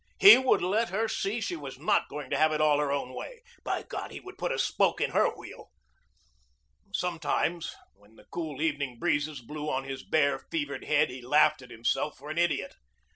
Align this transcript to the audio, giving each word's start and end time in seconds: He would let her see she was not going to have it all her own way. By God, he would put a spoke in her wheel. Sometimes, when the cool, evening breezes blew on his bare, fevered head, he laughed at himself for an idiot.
He 0.19 0.35
would 0.39 0.63
let 0.63 0.89
her 0.89 1.07
see 1.07 1.39
she 1.41 1.55
was 1.55 1.77
not 1.77 2.09
going 2.09 2.31
to 2.31 2.35
have 2.39 2.51
it 2.51 2.59
all 2.59 2.79
her 2.79 2.91
own 2.91 3.13
way. 3.13 3.43
By 3.63 3.83
God, 3.83 4.09
he 4.09 4.19
would 4.19 4.35
put 4.35 4.51
a 4.51 4.57
spoke 4.57 4.99
in 4.99 5.11
her 5.11 5.29
wheel. 5.37 5.69
Sometimes, 6.91 7.75
when 7.93 8.15
the 8.15 8.25
cool, 8.31 8.63
evening 8.63 8.97
breezes 8.97 9.41
blew 9.41 9.69
on 9.69 9.83
his 9.83 10.01
bare, 10.01 10.39
fevered 10.49 10.85
head, 10.85 11.11
he 11.11 11.21
laughed 11.21 11.61
at 11.61 11.69
himself 11.69 12.17
for 12.17 12.31
an 12.31 12.39
idiot. 12.39 12.73